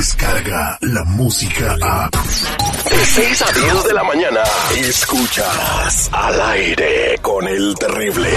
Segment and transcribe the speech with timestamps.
[0.00, 2.10] llega la música a...
[2.10, 4.40] De 6 a 10 de la mañana,
[4.76, 8.28] escuchas al aire con el terrible.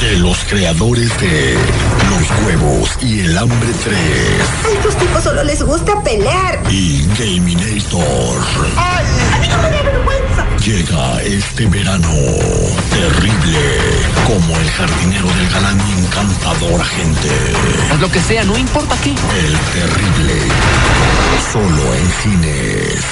[0.00, 1.54] De los creadores de
[2.10, 3.96] Los Huevos y el Hambre 3
[4.64, 6.62] A estos tipos solo les gusta pelear.
[6.70, 8.44] y Gaminator.
[8.76, 9.06] ¡Ay!
[9.32, 10.46] ¡A mí no me da vergüenza!
[10.64, 12.08] Llega este verano
[14.26, 17.28] como el jardinero del galán encantador agente.
[17.92, 19.10] Haz lo que sea, no importa qué.
[19.10, 20.34] El terrible.
[21.52, 23.04] Solo en cines.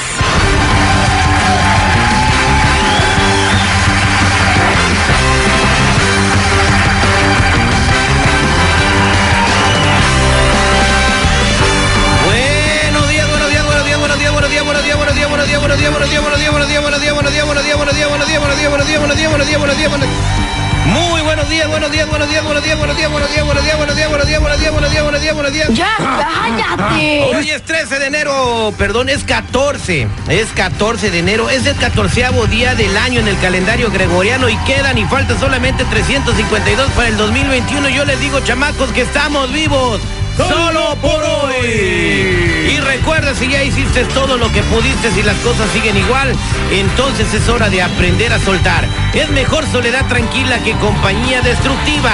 [26.92, 32.46] Hoy es 13 de enero, perdón, es 14, es 14 de enero, es el catorceavo
[32.46, 37.16] día del año en el calendario gregoriano y quedan y faltan solamente 352 para el
[37.16, 37.88] 2021.
[37.88, 40.00] Yo les digo, chamacos, que estamos vivos
[40.36, 42.74] solo por hoy.
[42.74, 46.34] Y recuerda, si ya hiciste todo lo que pudiste, si las cosas siguen igual,
[46.70, 48.86] entonces es hora de aprender a soltar.
[49.12, 52.12] Es mejor soledad tranquila que compañía destructiva.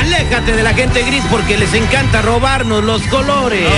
[0.00, 3.68] Aléjate de la gente gris porque les encanta robarnos los colores.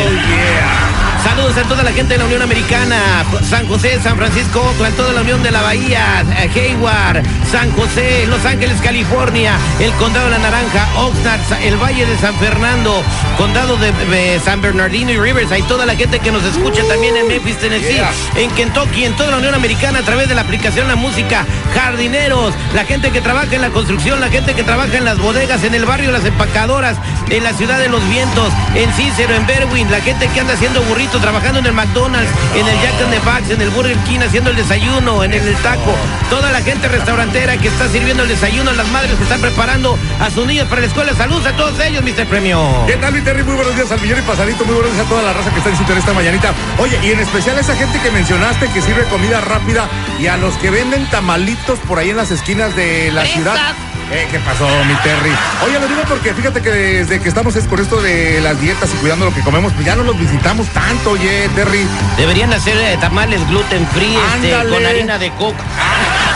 [1.34, 5.12] Saludos a toda la gente de la Unión Americana, San José, San Francisco, Oakland, toda
[5.12, 10.30] la Unión de la Bahía, eh, Hayward, San José, Los Ángeles, California, el Condado de
[10.30, 13.02] la Naranja, Oxnard, el Valle de San Fernando,
[13.36, 17.16] Condado de, de San Bernardino y Rivers, hay toda la gente que nos escucha también
[17.16, 18.00] en Memphis, Tennessee,
[18.36, 21.44] en Kentucky, en toda la Unión Americana a través de la aplicación La Música,
[21.74, 25.64] jardineros, la gente que trabaja en la construcción, la gente que trabaja en las bodegas,
[25.64, 26.96] en el barrio Las Empacadoras,
[27.28, 30.80] en la ciudad de los vientos, en Cícero, en Berwin, la gente que anda haciendo
[30.82, 34.20] burritos, trabajando en el McDonald's, en el Jack in the Box, en el Burger King
[34.20, 35.94] haciendo el desayuno, en el, taco,
[36.28, 40.28] toda la gente restaurantera que está sirviendo el desayuno, las madres que están preparando a
[40.30, 41.14] sus niños para la escuela.
[41.14, 42.26] Saludos a todos ellos, Mr.
[42.26, 42.60] Premio.
[42.86, 43.42] ¿Qué tal, mi Terry?
[43.42, 44.66] Muy buenos días al millón y pasadito.
[44.66, 46.52] Muy buenos días a toda la raza que está en sintonía esta mañanita.
[46.76, 49.88] Oye, y en especial a esa gente que mencionaste que sirve comida rápida
[50.20, 53.74] y a los que venden tamalitos por ahí en las esquinas de la ciudad.
[54.12, 55.30] Eh, ¿Qué pasó, mi Terry?
[55.64, 58.90] Oye, lo digo porque fíjate que desde que estamos es con esto de las dietas
[58.94, 61.86] y cuidando lo que comemos, pues ya no los visitamos tanto, oye, Terry.
[62.16, 65.64] Deberían hacer eh, tamales gluten free este, con harina de coca.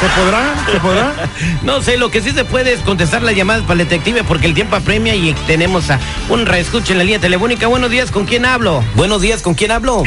[0.00, 0.54] ¿Se podrá?
[0.72, 1.12] ¿Se podrá?
[1.62, 4.46] No sé, lo que sí se puede es contestar las llamadas para el detective porque
[4.46, 5.98] el tiempo apremia y tenemos a
[6.30, 7.66] un reescucho en la línea telefónica.
[7.66, 8.82] Buenos días, ¿con quién hablo?
[8.94, 10.02] Buenos días, ¿con quién hablo?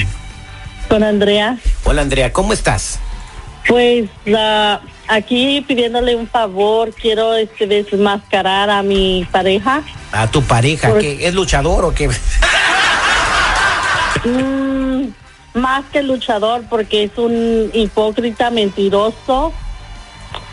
[0.89, 2.99] Con Andrea, Hola Andrea, ¿cómo estás?
[3.67, 9.83] pues la- aquí pidiéndole un favor, quiero este desmascarar a mi pareja.
[10.11, 11.27] A tu pareja, Por- ¿qué?
[11.27, 12.09] ¿Es luchador o qué?
[14.23, 15.07] Mm,
[15.59, 19.51] más que luchador porque es un hipócrita, mentiroso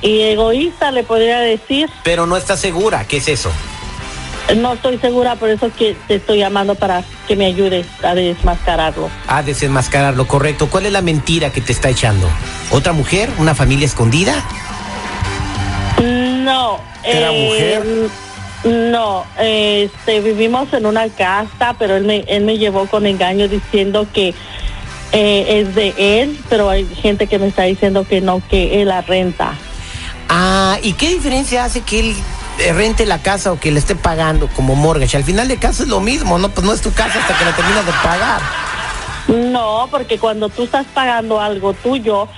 [0.03, 1.89] y egoísta, le podría decir.
[2.03, 3.53] Pero no estás segura, ¿qué es eso?
[4.57, 9.11] No estoy segura, por eso que te estoy llamando para que me ayudes a desmascararlo.
[9.27, 10.69] A desenmascarar lo correcto.
[10.71, 12.29] ¿Cuál es la mentira que te está echando?
[12.71, 13.31] ¿Otra mujer?
[13.39, 14.43] ¿Una familia escondida?
[16.01, 16.81] No.
[17.05, 17.85] ¿Era mujer?
[18.65, 24.07] No, este, vivimos en una casa, pero él me, él me llevó con engaño diciendo
[24.13, 24.35] que
[25.13, 28.89] eh, es de él, pero hay gente que me está diciendo que no, que él
[28.89, 29.55] la renta.
[30.29, 32.15] Ah, ¿y qué diferencia hace que él eh,
[32.73, 35.17] rente la casa o que le esté pagando como mortgage?
[35.17, 36.49] Al final de caso es lo mismo, ¿no?
[36.49, 38.41] Pues no es tu casa hasta que la terminas de pagar.
[39.29, 42.29] No, porque cuando tú estás pagando algo tuyo,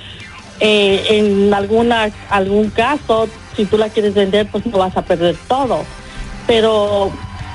[0.58, 5.36] eh, en alguna algún caso, si tú la quieres vender, pues no vas a perder
[5.48, 5.84] todo.
[6.46, 7.12] Pero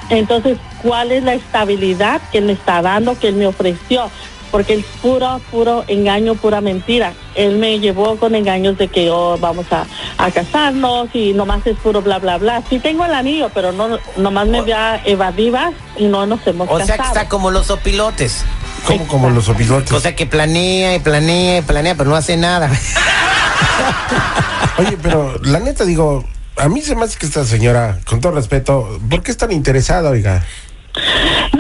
[0.10, 4.10] entonces, ¿cuál es la estabilidad que me está dando, que él me ofreció?
[4.52, 7.14] Porque es puro, puro engaño, pura mentira.
[7.36, 9.86] Él me llevó con engaños de que oh, vamos a,
[10.18, 12.64] a casarnos y nomás es puro bla, bla, bla.
[12.70, 16.78] Sí tengo el anillo, pero no nomás me vea evadivas y no nos hemos O
[16.78, 17.16] sea que casado.
[17.16, 18.44] está como los opilotes.
[18.86, 19.92] ¿Cómo como los opilotes?
[19.92, 22.70] O sea que planea y planea y planea, pero no hace nada.
[24.78, 26.24] Oye, pero la neta digo,
[26.58, 29.52] a mí se me hace que esta señora, con todo respeto, ¿por qué es tan
[29.52, 30.46] interesada, oiga?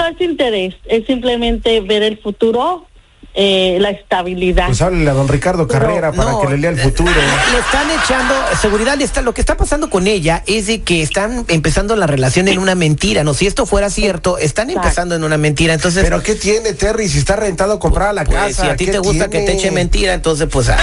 [0.07, 2.85] Es interés, es simplemente ver el futuro,
[3.33, 4.67] eh, la estabilidad.
[4.67, 7.11] Pues háblele a don Ricardo Carrera para No, que le lea el futuro.
[7.51, 8.97] Le están echando seguridad.
[8.97, 12.47] Le está, lo que está pasando con ella es de que están empezando la relación
[12.47, 13.23] en una mentira.
[13.25, 14.87] No, si esto fuera cierto, están Exacto.
[14.87, 15.73] empezando en una mentira.
[15.73, 17.09] Entonces, Pero ¿qué tiene, Terry?
[17.09, 18.63] Si está rentado comprar la pues, casa.
[18.63, 19.59] si a ti ¿qué te gusta que te tiene?
[19.59, 20.69] eche mentira, entonces pues.
[20.69, 20.77] ah.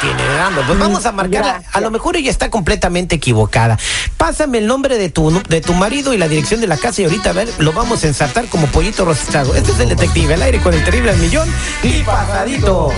[0.00, 0.62] Tiene dando.
[0.62, 1.62] Pues vamos a marcarla.
[1.72, 3.78] A lo mejor ella está completamente equivocada.
[4.16, 7.04] Pásame el nombre de tu, de tu marido y la dirección de la casa y
[7.04, 9.54] ahorita a ver, lo vamos a ensartar como pollito rostizado.
[9.54, 11.48] Este es el detective, al aire con el terrible al millón
[11.82, 12.90] y pasadito.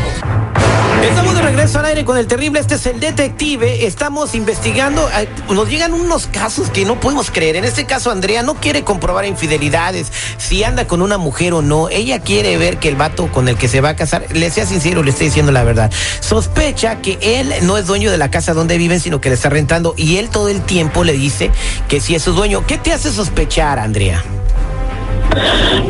[1.09, 5.29] Estamos de regreso al aire con el terrible, este es el detective, estamos investigando, eh,
[5.51, 7.56] nos llegan unos casos que no podemos creer.
[7.56, 11.91] En este caso, Andrea no quiere comprobar infidelidades, si anda con una mujer o no.
[11.91, 14.65] Ella quiere ver que el vato con el que se va a casar, le sea
[14.65, 15.93] sincero, le esté diciendo la verdad.
[16.21, 19.50] Sospecha que él no es dueño de la casa donde viven, sino que le está
[19.50, 21.50] rentando y él todo el tiempo le dice
[21.87, 22.67] que si es su dueño.
[22.67, 24.25] ¿Qué te hace sospechar, Andrea?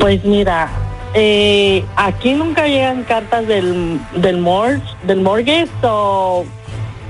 [0.00, 0.68] Pues mira,
[1.14, 6.44] eh, aquí nunca llegan cartas del, del, mor del mortgage o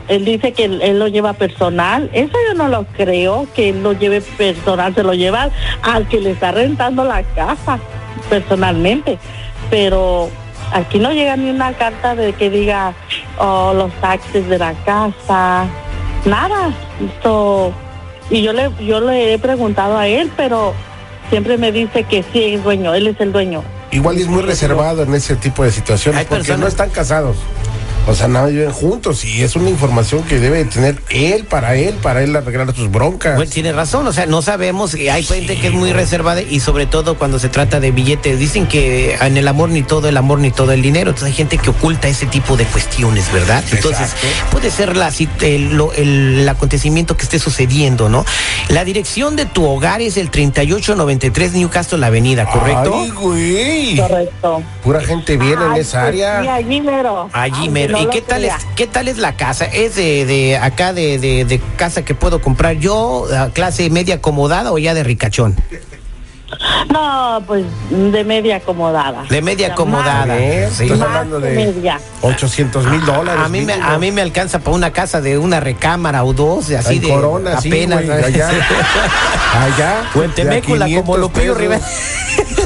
[0.08, 2.10] él dice que él, él, lo lleva personal.
[2.12, 5.48] Eso yo no lo creo, que él lo lleve personal, se lo lleva
[5.82, 7.78] al que le está rentando la casa
[8.28, 9.18] personalmente.
[9.70, 10.28] Pero
[10.72, 12.92] aquí no llega ni una carta de que diga
[13.38, 15.66] oh, los taxes de la casa,
[16.26, 16.72] nada.
[17.22, 17.72] So,
[18.28, 20.74] y yo le, yo le he preguntado a él, pero
[21.30, 23.62] siempre me dice que sí es dueño, él es el dueño.
[23.94, 27.36] Igual es muy reservado en ese tipo de situaciones Hay porque personas- no están casados.
[28.06, 31.94] O sea, nada viven juntos y es una información que debe tener él para él,
[32.02, 33.36] para él arreglar sus broncas.
[33.36, 36.84] Pues tiene razón, o sea, no sabemos, hay gente que es muy reservada y sobre
[36.84, 40.38] todo cuando se trata de billetes, dicen que en el amor ni todo el amor
[40.38, 43.64] ni todo el dinero, entonces hay gente que oculta ese tipo de cuestiones, ¿verdad?
[43.72, 44.26] Entonces Exacto.
[44.50, 45.10] puede ser la,
[45.40, 48.26] el, lo- el- el acontecimiento que esté sucediendo, ¿no?
[48.68, 52.94] La dirección de tu hogar es el 3893 Newcastle la Avenida, ¿correcto?
[53.02, 53.96] Ay, güey.
[53.96, 54.62] Correcto.
[54.82, 56.42] Pura gente bien en esa pues área.
[56.42, 57.30] sí, allí mero.
[57.32, 57.93] Allí mero.
[57.94, 59.64] No ¿Y qué tal, es, qué tal es la casa?
[59.64, 64.72] ¿Es de, de acá de, de- de casa que puedo comprar yo, clase media acomodada
[64.72, 65.56] o ya de ricachón?
[66.92, 69.24] No, pues de media acomodada.
[69.28, 70.36] De media acomodada.
[70.70, 70.84] Sí.
[70.84, 72.00] estás hablando de de media.
[72.22, 73.42] 800 mil dólares.
[73.44, 76.68] A mí, me, a mí me alcanza para una casa de una recámara o dos,
[76.68, 78.04] de así En de Corona, sí, apenas.
[78.04, 78.50] güey, allá.
[79.54, 80.02] Allá.
[80.16, 81.58] O en de a Temécula, 500 como Lupillo pesos.
[81.58, 81.80] Rivera.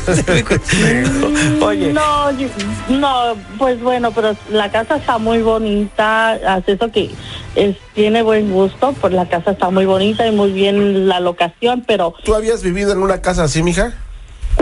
[1.66, 2.48] Oye, No, yo-
[2.88, 7.10] no, pues bueno, pero la casa está muy bonita, hace eso que
[7.54, 11.84] es, tiene buen gusto, pues la casa está muy bonita y muy bien la locación,
[11.86, 13.92] pero ¿Tú habías vivido en una casa así, mija?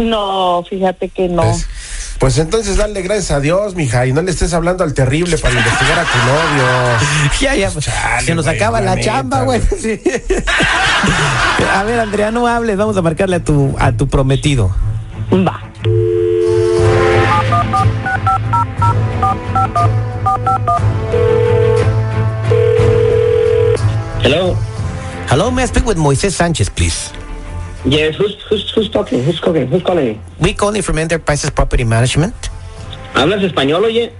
[0.02, 1.42] No, fíjate que no.
[1.42, 1.66] Pues,
[2.18, 5.54] pues entonces dale gracias a Dios, mija, y no le estés hablando al terrible para
[5.54, 7.30] investigar a tu novio.
[7.40, 7.70] ya, ya.
[7.70, 9.60] Chale, se nos acaba la chamba, güey.
[9.60, 9.80] güey.
[9.80, 10.00] Sí.
[11.74, 12.76] a ver, Andrea, no hables.
[12.76, 14.74] Vamos a marcarle a tu, a tu prometido.
[15.32, 15.60] Va.
[24.22, 24.56] Hello.
[25.28, 27.12] Hello, may I speak with Moisés Sánchez, please?
[27.88, 29.24] Yes, who's who's who's talking?
[29.24, 29.68] Who's calling?
[29.68, 30.20] Who's calling?
[30.40, 32.34] We calling from Enterprises Property Management.
[33.14, 34.12] ¿Hablas español, oye?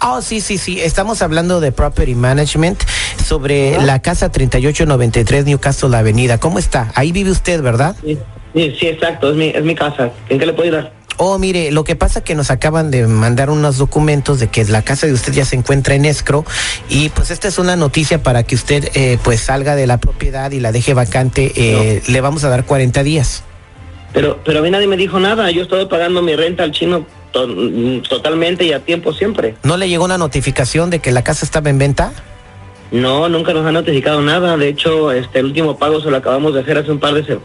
[0.00, 0.80] Oh, sí, sí, sí.
[0.80, 2.82] Estamos hablando de Property Management
[3.22, 6.38] sobre la casa 3893 Newcastle Avenida.
[6.38, 6.90] ¿Cómo está?
[6.94, 7.96] Ahí vive usted, ¿verdad?
[8.02, 8.18] Sí,
[8.54, 10.10] sí, sí, exacto, es mi, es mi casa.
[10.28, 10.92] ¿En qué le puedo ayudar?
[11.20, 14.82] Oh, mire, lo que pasa que nos acaban de mandar unos documentos de que la
[14.82, 16.44] casa de usted ya se encuentra en escro
[16.88, 20.50] y pues esta es una noticia para que usted eh, pues salga de la propiedad
[20.52, 21.52] y la deje vacante.
[21.56, 23.42] Eh, Le vamos a dar 40 días.
[24.12, 25.50] Pero, pero a mí nadie me dijo nada.
[25.50, 27.48] Yo estoy pagando mi renta al chino to-
[28.08, 29.56] totalmente y a tiempo siempre.
[29.64, 32.12] ¿No le llegó una notificación de que la casa estaba en venta?
[32.92, 34.56] No, nunca nos han notificado nada.
[34.56, 37.24] De hecho, este el último pago se lo acabamos de hacer hace un par de,
[37.24, 37.38] se-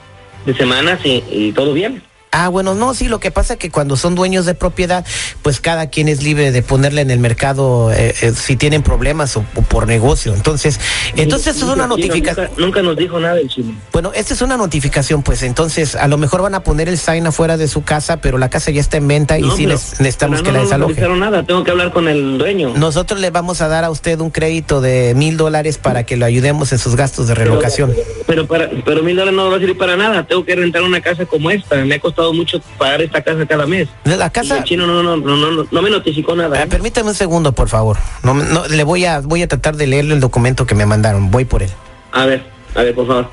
[0.46, 2.02] de semanas y, y todo bien.
[2.36, 5.06] Ah, bueno, no, sí, lo que pasa que cuando son dueños de propiedad,
[5.44, 9.38] pues cada quien es libre de ponerle en el mercado eh, eh, si tienen problemas
[9.38, 10.34] o, o por negocio.
[10.34, 10.80] Entonces,
[11.16, 12.48] entonces es una notificación.
[12.48, 13.76] Nunca, nunca nos dijo nada el chino.
[13.92, 17.28] Bueno, esta es una notificación, pues entonces a lo mejor van a poner el sign
[17.28, 20.00] afuera de su casa, pero la casa ya está en venta y No, sí nes-
[20.00, 20.90] necesitamos que no la desaloje.
[20.94, 21.44] notificaron nada.
[21.46, 22.74] Tengo que hablar con el dueño.
[22.76, 26.26] Nosotros le vamos a dar a usted un crédito de mil dólares para que lo
[26.26, 27.94] ayudemos en sus gastos de relocación.
[28.26, 30.26] Pero para, pero mil dólares no va a servir para nada.
[30.26, 31.76] Tengo que rentar una casa como esta.
[31.86, 33.90] Me ha costado mucho pagar esta casa cada mes.
[34.06, 36.60] La Y casa, el chino no, no, no, no, no, no me notificó nada.
[36.60, 36.68] Ah, ¿eh?
[36.68, 37.98] permítame un segundo, por favor.
[38.22, 40.86] No, me- no, le voy a voy a tratar de leerle el documento que me
[40.86, 41.32] mandaron.
[41.32, 41.72] Voy por él.
[42.12, 43.30] A ver, a ver, por favor.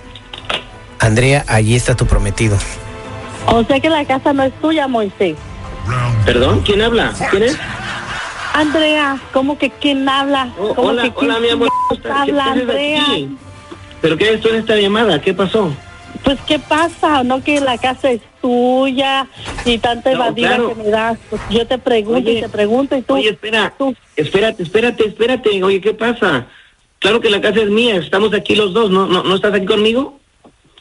[0.98, 2.56] Andrea, allí está tu prometido.
[3.46, 5.36] O sea que la casa no es tuya, Moisés.
[6.24, 6.60] ¿Perdón?
[6.64, 7.12] ¿Quién habla?
[7.30, 7.58] ¿Quién es?
[8.52, 10.52] Andrea, ¿cómo que quién habla?
[10.58, 11.68] Oh, ¿Cómo hola, que quién hola, mi amor.
[11.90, 13.02] chingados ¿Qué habla, Andrea?
[13.02, 13.36] aquí?
[14.02, 15.20] ¿Pero qué esto en esta llamada?
[15.20, 15.72] ¿Qué pasó?
[16.24, 17.22] Pues, ¿qué pasa?
[17.22, 19.26] ¿No que la casa es tuya
[19.64, 20.68] y tanta No, evadida claro.
[20.74, 21.18] que me das?
[21.28, 23.14] Pues yo te pregunto Oye, y te pregunto y tú...
[23.14, 23.72] Oye, espera.
[23.76, 25.62] tú- Espérate, espérate, espérate.
[25.62, 26.46] Oye, ¿qué pasa?
[26.98, 27.96] Claro que la casa es mía.
[27.96, 28.90] Estamos aquí los dos.
[28.90, 30.18] ¿No, no, no estás aquí conmigo?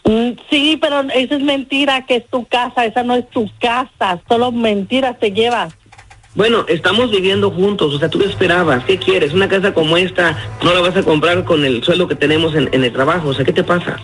[0.04, 4.20] Mm, Sí, pero esa es mentira que es tu casa, esa no es tu casa,
[4.28, 5.74] solo mentiras te llevas.
[6.36, 8.84] Bueno, estamos viviendo juntos, o sea, ¿tú qué esperabas?
[8.86, 9.34] ¿Qué quieres?
[9.34, 12.70] Una casa como esta no la vas a comprar con el sueldo que tenemos en,
[12.72, 13.98] en el trabajo, o sea, ¿qué te pasa?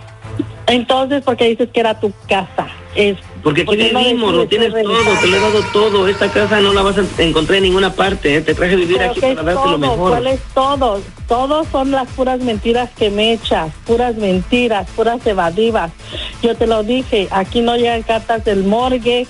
[0.67, 2.67] Entonces, ¿por qué dices que era tu casa?
[2.95, 6.07] Es, Porque aquí ¿por qué no vivimos, lo tienes todo, te lo he dado todo.
[6.07, 8.37] Esta casa no la vas a encontrar en ninguna parte.
[8.37, 8.41] ¿eh?
[8.41, 9.77] Te traje a vivir Pero aquí ¿qué para darte lo todo?
[9.77, 10.09] mejor.
[10.09, 11.01] ¿Cuál es todo?
[11.27, 15.91] Todos son las puras mentiras que me echas, puras mentiras, puras evadivas.
[16.41, 19.27] Yo te lo dije, aquí no llegan cartas del morgue,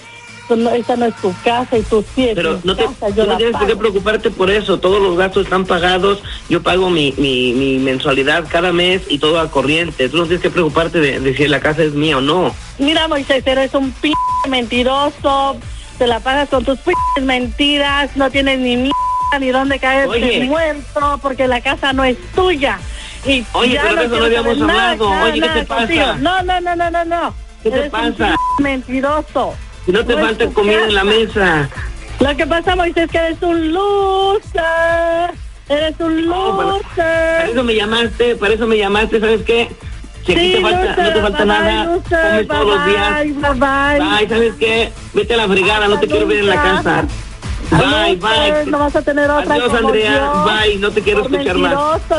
[0.50, 3.26] no- esta no es tu casa y tú sí es Pero no, te, casa, yo
[3.26, 3.78] no tienes pago.
[3.80, 4.80] preocuparte por eso.
[4.80, 6.22] Todos los gastos están pagados.
[6.50, 10.10] Yo pago mi, mi, mi mensualidad cada mes y todo a corriente.
[10.10, 12.54] Tú no tienes que preocuparte de, de si la casa es mía o no.
[12.78, 14.12] Mira, Moisés, eres un p
[14.50, 15.58] mentiroso,
[15.98, 18.92] te la pagas con tus p mentiras, no tienes ni mierda
[19.40, 20.44] ni dónde Oye.
[20.46, 22.80] muerto, porque la casa no es tuya.
[23.26, 25.10] Y Oye, ya pero de eso no habíamos nada, hablado.
[25.10, 25.82] nada, Oye, ¿qué te pasa?
[25.88, 26.06] contigo.
[26.20, 27.34] No, no, no, no, no, no.
[27.64, 28.36] ¿Qué te Eres un pasa?
[28.58, 29.56] p mentiroso.
[29.88, 31.70] No te falta comida en la mesa.
[32.20, 35.32] Lo que pasa, Moisés, es que eres un loser.
[35.68, 36.78] Eres un No, para, para
[37.44, 37.50] loser.
[37.54, 39.70] eso me llamaste, para eso me llamaste, ¿sabes qué?
[40.26, 42.66] Si aquí Sí, te falta, no te loser, falta bye, nada, bye, loser, come todos
[42.68, 43.12] los bye, días.
[43.12, 44.00] bye, bye, bye.
[44.20, 44.92] Bye, ¿sabes qué?
[45.14, 47.06] Vete a la fregada, no te quiero ver en la casa.
[47.72, 48.72] Bye, Loser, bye.
[48.72, 50.32] No vas a tener otra Adiós, como Andrea.
[50.34, 50.44] yo.
[50.46, 51.74] Bye, no te quiero Por escuchar más.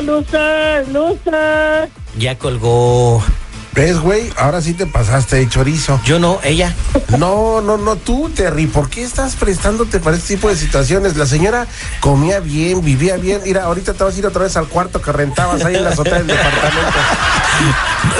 [0.04, 1.88] loser, loser.
[2.18, 3.23] Ya colgó.
[3.76, 4.33] ¿Ves, güey?
[4.38, 6.00] Ahora sí te pasaste de chorizo.
[6.04, 6.75] Yo no, ella.
[7.18, 11.14] No, no, no, tú, Terry, ¿por qué estás prestándote para este tipo de situaciones?
[11.18, 11.66] La señora
[12.00, 13.42] comía bien, vivía bien.
[13.45, 15.90] Mira, ahorita te vas a ir otra vez al cuarto que rentabas ahí en la
[15.90, 16.99] azotea del departamento.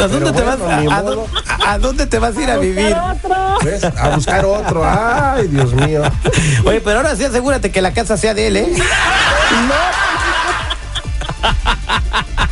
[0.03, 1.15] ¿A dónde, te vas, bueno, a, a modo.
[1.17, 2.95] dónde- a- a dónde te vas a ir a vivir?
[2.95, 3.35] Otro.
[3.65, 3.83] ¿Ves?
[3.85, 4.83] A buscar otro.
[4.85, 6.03] Ay, Dios mío.
[6.67, 8.73] Oye, pero ahora sí asegúrate que la casa sea de él, ¿eh?